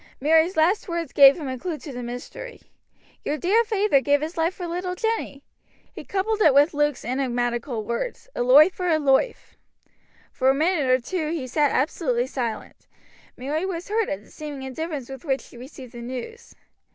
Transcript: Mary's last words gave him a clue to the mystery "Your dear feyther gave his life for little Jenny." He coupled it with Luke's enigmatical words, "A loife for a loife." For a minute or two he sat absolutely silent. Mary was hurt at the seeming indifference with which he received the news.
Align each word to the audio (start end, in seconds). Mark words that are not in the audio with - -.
Mary's 0.19 0.57
last 0.57 0.89
words 0.89 1.13
gave 1.13 1.39
him 1.39 1.47
a 1.47 1.59
clue 1.59 1.77
to 1.77 1.93
the 1.93 2.01
mystery 2.01 2.59
"Your 3.23 3.37
dear 3.37 3.63
feyther 3.63 4.01
gave 4.01 4.21
his 4.21 4.35
life 4.35 4.55
for 4.55 4.65
little 4.65 4.95
Jenny." 4.95 5.43
He 5.93 6.03
coupled 6.03 6.41
it 6.41 6.55
with 6.55 6.73
Luke's 6.73 7.05
enigmatical 7.05 7.83
words, 7.85 8.27
"A 8.35 8.39
loife 8.41 8.73
for 8.73 8.87
a 8.89 8.97
loife." 8.97 9.55
For 10.31 10.49
a 10.49 10.55
minute 10.55 10.89
or 10.89 10.99
two 10.99 11.29
he 11.29 11.45
sat 11.45 11.69
absolutely 11.71 12.25
silent. 12.25 12.87
Mary 13.37 13.63
was 13.63 13.89
hurt 13.89 14.09
at 14.09 14.23
the 14.23 14.31
seeming 14.31 14.63
indifference 14.63 15.07
with 15.07 15.23
which 15.23 15.49
he 15.49 15.55
received 15.57 15.91
the 15.93 16.01
news. 16.01 16.55